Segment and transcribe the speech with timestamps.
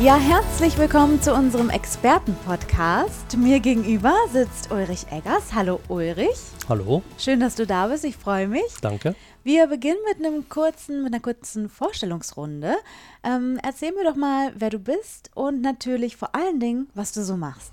[0.00, 3.36] Ja, herzlich willkommen zu unserem Experten-Podcast.
[3.36, 5.54] Mir gegenüber sitzt Ulrich Eggers.
[5.54, 6.36] Hallo Ulrich.
[6.68, 8.04] Hallo, Schön, dass du da bist.
[8.04, 8.64] Ich freue mich.
[8.80, 9.14] danke.
[9.44, 12.74] Wir beginnen mit einem kurzen, mit einer kurzen Vorstellungsrunde.
[13.22, 17.22] Ähm, erzähl mir doch mal, wer du bist und natürlich vor allen Dingen, was du
[17.22, 17.72] so machst.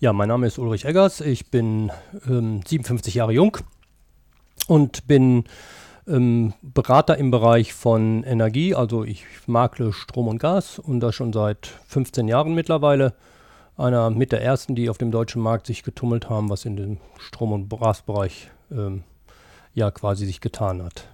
[0.00, 1.20] Ja, mein Name ist Ulrich Eggers.
[1.20, 1.92] Ich bin
[2.26, 3.58] ähm, 57 Jahre jung
[4.66, 5.44] und bin
[6.06, 8.74] ähm, Berater im Bereich von Energie.
[8.74, 13.14] Also ich makle Strom und Gas und das schon seit 15 Jahren mittlerweile.
[13.76, 16.98] Einer mit der ersten, die auf dem deutschen Markt sich getummelt haben, was in dem
[17.18, 19.02] Strom- und Gasbereich ähm,
[19.74, 21.08] ja quasi sich getan hat.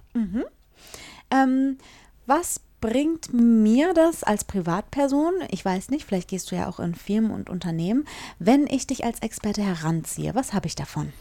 [1.31, 1.77] Ähm,
[2.25, 5.33] was bringt mir das als Privatperson?
[5.49, 8.05] Ich weiß nicht, vielleicht gehst du ja auch in Firmen und Unternehmen,
[8.39, 10.35] wenn ich dich als Experte heranziehe.
[10.35, 11.11] Was habe ich davon?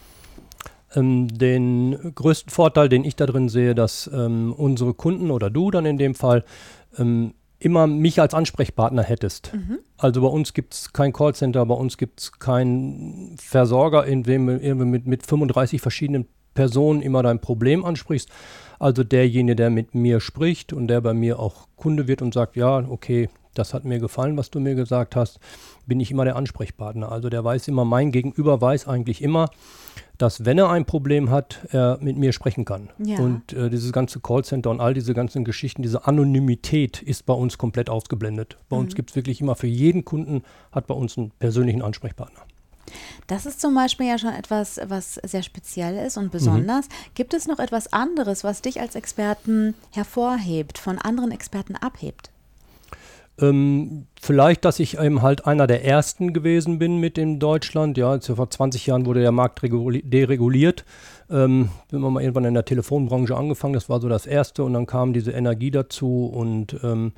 [0.95, 5.71] Ähm, den größten Vorteil, den ich da drin sehe, dass ähm, unsere Kunden oder du
[5.71, 6.45] dann in dem Fall
[6.99, 9.53] ähm, immer mich als Ansprechpartner hättest.
[9.97, 14.47] Also bei uns gibt es kein Callcenter, bei uns gibt es keinen Versorger, in dem
[14.47, 18.31] du mit, mit 35 verschiedenen Personen immer dein Problem ansprichst.
[18.79, 22.57] Also derjenige, der mit mir spricht und der bei mir auch Kunde wird und sagt,
[22.57, 25.41] ja, okay, das hat mir gefallen, was du mir gesagt hast,
[25.87, 27.11] bin ich immer der Ansprechpartner.
[27.11, 29.51] Also der weiß immer, mein Gegenüber weiß eigentlich immer,
[30.19, 32.91] dass wenn er ein Problem hat, er mit mir sprechen kann.
[32.99, 33.19] Ja.
[33.19, 37.57] Und äh, dieses ganze Callcenter und all diese ganzen Geschichten, diese Anonymität ist bei uns
[37.57, 38.59] komplett ausgeblendet.
[38.69, 42.43] Bei uns gibt es wirklich immer für jeden Kunden, hat bei uns einen persönlichen Ansprechpartner.
[43.27, 46.89] Das ist zum Beispiel ja schon etwas, was sehr speziell ist und besonders.
[47.15, 52.31] Gibt es noch etwas anderes, was dich als Experten hervorhebt, von anderen Experten abhebt?
[53.41, 57.97] Ähm, vielleicht, dass ich eben halt einer der ersten gewesen bin mit in Deutschland.
[57.97, 60.85] Ja, vor 20 Jahren wurde der Markt reguli- dereguliert.
[61.31, 64.73] Ähm, bin wir mal irgendwann in der Telefonbranche angefangen, das war so das erste und
[64.73, 67.13] dann kam diese Energie dazu und ähm,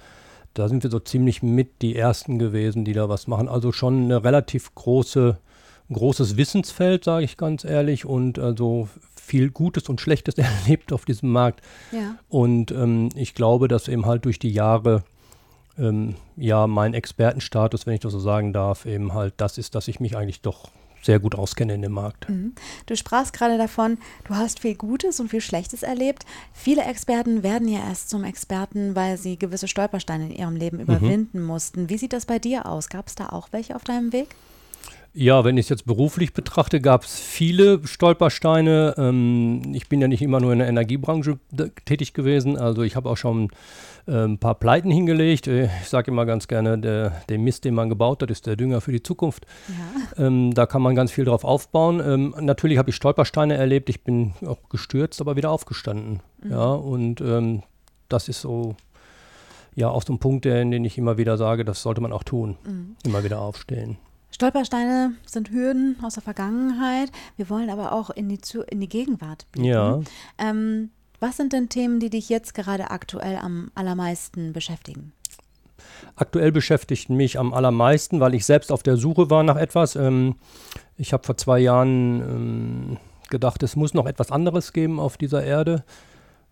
[0.55, 3.49] da sind wir so ziemlich mit die ersten gewesen, die da was machen.
[3.49, 5.39] Also schon eine relativ große,
[5.89, 11.05] ein großes Wissensfeld, sage ich ganz ehrlich, und also viel Gutes und Schlechtes erlebt auf
[11.05, 11.61] diesem Markt.
[11.93, 12.17] Ja.
[12.29, 15.05] Und ähm, ich glaube, dass eben halt durch die Jahre
[15.81, 19.89] ähm, ja mein Expertenstatus, wenn ich das so sagen darf, eben halt das ist, dass
[19.89, 20.71] ich mich eigentlich doch
[21.03, 22.27] sehr gut auskenne in dem Markt.
[22.87, 26.27] Du sprachst gerade davon, du hast viel Gutes und viel Schlechtes erlebt.
[26.53, 31.43] Viele Experten werden ja erst zum Experten, weil sie gewisse Stolpersteine in ihrem Leben überwinden
[31.43, 31.89] mussten.
[31.89, 32.89] Wie sieht das bei dir aus?
[32.89, 34.29] Gab es da auch welche auf deinem Weg?
[35.13, 38.95] Ja, wenn ich es jetzt beruflich betrachte, gab es viele Stolpersteine.
[38.97, 41.39] Ähm, ich bin ja nicht immer nur in der Energiebranche
[41.85, 42.57] tätig gewesen.
[42.57, 43.49] Also ich habe auch schon
[44.07, 45.49] äh, ein paar Pleiten hingelegt.
[45.49, 48.55] Äh, Ich sage immer ganz gerne, der, der Mist, den man gebaut hat, ist der
[48.55, 49.47] Dünger für die Zukunft.
[50.17, 50.27] Ja.
[50.27, 52.01] Ähm, da kann man ganz viel drauf aufbauen.
[52.01, 53.89] Ähm, natürlich habe ich Stolpersteine erlebt.
[53.91, 56.21] Ich bin auch gestürzt, aber wieder aufgestanden.
[56.49, 57.65] Ja, und ähm,
[58.09, 58.77] das ist so,
[59.75, 62.57] ja, auch so ein Punkt, den ich immer wieder sage, das sollte man auch tun.
[63.05, 63.99] Immer wieder aufstehen.
[64.41, 67.13] Stolpersteine sind Hürden aus der Vergangenheit.
[67.37, 69.69] Wir wollen aber auch in die, Zu in die Gegenwart blicken.
[69.69, 70.01] Ja.
[70.39, 75.13] Ähm, was sind denn Themen, die dich jetzt gerade aktuell am allermeisten beschäftigen?
[76.17, 79.95] Aktuell beschäftigt mich am allermeisten, weil ich selbst auf der Suche war nach etwas.
[79.95, 80.37] Ähm,
[80.97, 82.97] ich habe vor zwei Jahren ähm,
[83.29, 85.85] gedacht, es muss noch etwas anderes geben auf dieser Erde,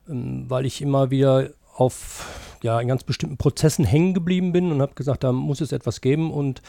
[0.06, 4.82] ähm, weil ich immer wieder auf ja, in ganz bestimmten Prozessen hängen geblieben bin und
[4.82, 6.30] habe gesagt, da muss es etwas geben.
[6.30, 6.60] Und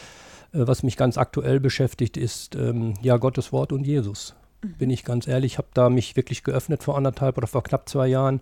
[0.52, 4.34] was mich ganz aktuell beschäftigt, ist ähm, ja Gottes Wort und Jesus.
[4.62, 8.08] Bin ich ganz ehrlich, habe da mich wirklich geöffnet vor anderthalb oder vor knapp zwei
[8.08, 8.40] Jahren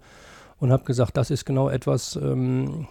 [0.58, 2.88] und habe gesagt, das ist genau etwas, ähm,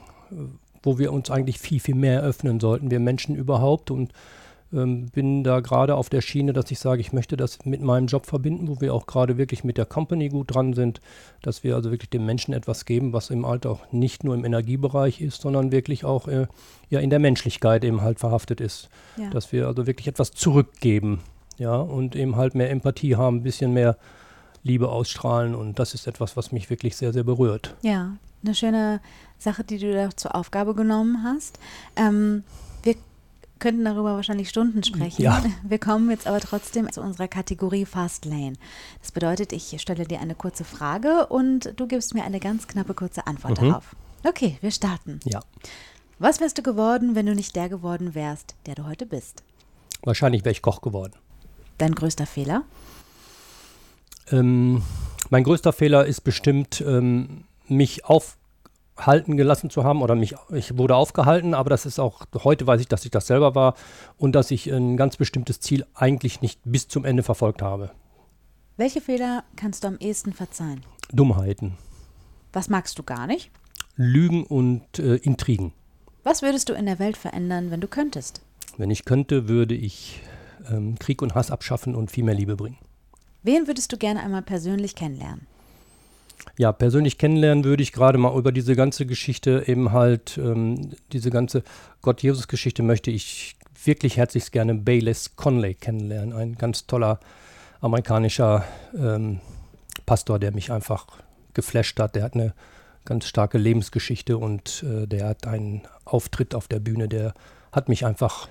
[0.83, 3.91] wo wir uns eigentlich viel, viel mehr öffnen sollten, wir Menschen überhaupt.
[3.91, 4.13] Und
[4.73, 8.07] ähm, bin da gerade auf der Schiene, dass ich sage, ich möchte das mit meinem
[8.07, 10.99] Job verbinden, wo wir auch gerade wirklich mit der Company gut dran sind,
[11.41, 14.45] dass wir also wirklich den Menschen etwas geben, was im Alter auch nicht nur im
[14.45, 16.47] Energiebereich ist, sondern wirklich auch äh,
[16.89, 18.89] ja, in der Menschlichkeit eben halt verhaftet ist.
[19.17, 19.29] Ja.
[19.29, 21.21] Dass wir also wirklich etwas zurückgeben,
[21.57, 23.97] ja, und eben halt mehr Empathie haben, ein bisschen mehr
[24.63, 25.55] Liebe ausstrahlen.
[25.55, 27.75] Und das ist etwas, was mich wirklich sehr, sehr berührt.
[27.81, 29.01] Ja, eine schöne
[29.37, 31.57] Sache, die du da zur Aufgabe genommen hast.
[31.95, 32.43] Ähm,
[33.59, 35.21] könnten darüber wahrscheinlich Stunden sprechen.
[35.21, 35.43] Ja.
[35.63, 38.53] Wir kommen jetzt aber trotzdem zu unserer Kategorie Fast Lane.
[39.01, 42.93] Das bedeutet, ich stelle dir eine kurze Frage und du gibst mir eine ganz knappe
[42.93, 43.69] kurze Antwort Mhm.
[43.69, 43.95] darauf.
[44.25, 45.19] Okay, wir starten.
[45.25, 45.39] Ja,
[46.19, 49.43] Was wärst du geworden, wenn du nicht der geworden wärst, der du heute bist?
[50.03, 51.13] wahrscheinlich wäre ich Koch geworden.
[51.79, 52.63] Dein größter Fehler?
[54.31, 54.81] Ähm,
[55.29, 58.05] Mein größter Fehler ist bestimmt, ähm, mich
[58.97, 62.81] aufhalten gelassen zu haben oder mich, ich wurde aufgehalten, aber das ist auch, heute weiß
[62.81, 63.75] ich, dass ich das selber war
[64.17, 67.91] und dass ich ein ganz bestimmtes Ziel eigentlich nicht bis zum Ende verfolgt habe.
[68.75, 70.81] Welche Fehler kannst du am ehesten verzeihen?
[71.11, 71.77] Dummheiten,
[72.53, 73.51] Was magst du gar nicht?
[73.95, 75.73] Lügen und äh, Intrigen.
[76.23, 78.41] Was würdest du in der Welt verändern, wenn du könntest?
[78.77, 80.21] Wenn ich könnte, würde ich
[80.69, 82.77] ähm, Krieg und Hass abschaffen und viel mehr Liebe bringen.
[83.43, 85.47] Wen würdest du gerne einmal persönlich kennenlernen?
[86.57, 91.29] Ja, persönlich kennenlernen würde ich gerade mal über diese ganze Geschichte eben halt, ähm, diese
[91.29, 91.63] ganze
[92.01, 96.33] Gott-Jesus-Geschichte möchte ich wirklich herzlichst gerne Bayless Conley kennenlernen.
[96.33, 97.19] Ein ganz toller
[97.79, 98.65] amerikanischer
[98.97, 99.39] ähm,
[100.05, 101.05] Pastor, der mich einfach
[101.53, 102.15] geflasht hat.
[102.15, 102.53] Der hat eine
[103.05, 107.33] ganz starke Lebensgeschichte und äh, der hat einen Auftritt auf der Bühne, der
[107.71, 108.49] hat mich einfach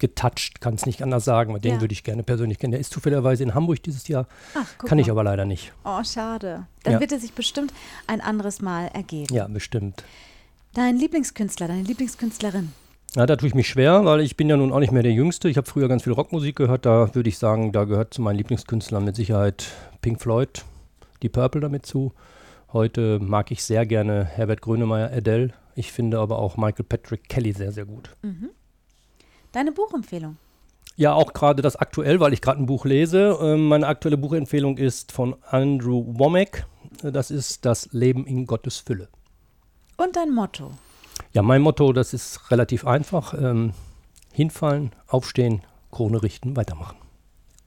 [0.00, 1.60] getoucht, kann es nicht anders sagen.
[1.60, 1.80] Den Ja.
[1.80, 2.72] würde ich gerne persönlich kennen.
[2.72, 5.12] Der ist zufälligerweise in Hamburg dieses Jahr, Ach, kann ich mal.
[5.12, 5.72] aber leider nicht.
[5.84, 6.66] Oh, schade.
[6.82, 7.00] Dann Ja.
[7.00, 7.72] wird es sich bestimmt
[8.06, 9.32] ein anderes Mal ergeben.
[9.34, 10.02] Ja, bestimmt.
[10.74, 12.72] Dein Lieblingskünstler, deine Lieblingskünstlerin?
[13.16, 15.12] Ja, da tue ich mich schwer, weil ich bin ja nun auch nicht mehr der
[15.12, 15.48] Jüngste.
[15.48, 16.86] Ich habe früher ganz viel Rockmusik gehört.
[16.86, 19.66] Da würde ich sagen, da gehört zu meinen Lieblingskünstlern mit Sicherheit
[20.00, 20.64] Pink Floyd,
[21.22, 22.12] die Purple damit zu.
[22.72, 25.50] Heute mag ich sehr gerne Herbert Grönemeyer, Adele.
[25.74, 28.10] Ich finde aber auch Michael Patrick Kelly sehr, sehr gut.
[29.52, 30.36] Deine Buchempfehlung?
[30.96, 33.38] Ja, auch gerade das aktuell, weil ich gerade ein Buch lese.
[33.40, 36.66] Ähm, meine aktuelle Buchempfehlung ist von Andrew Womack.
[37.02, 39.08] Das ist Das Leben in Gottes Fülle.
[39.96, 40.72] Und dein Motto?
[41.32, 43.34] Ja, mein Motto, das ist relativ einfach.
[43.34, 43.72] Ähm,
[44.32, 46.96] hinfallen, aufstehen, Krone richten, weitermachen.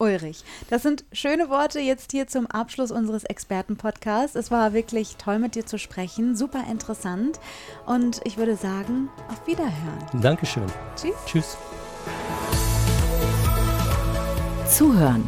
[0.03, 4.35] Ulrich, das sind schöne Worte jetzt hier zum Abschluss unseres Expertenpodcasts.
[4.35, 7.39] Es war wirklich toll mit dir zu sprechen, super interessant
[7.85, 10.21] und ich würde sagen, auf Wiederhören.
[10.21, 10.65] Dankeschön.
[10.97, 11.15] Tschüss.
[11.25, 11.57] Tschüss.
[14.69, 15.23] Zuhören,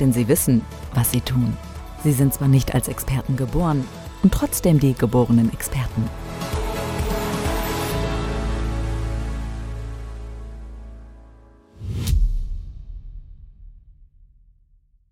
[0.00, 1.56] denn sie wissen, was sie tun.
[2.02, 3.86] Sie sind zwar nicht als Experten geboren
[4.24, 6.10] und trotzdem die geborenen Experten.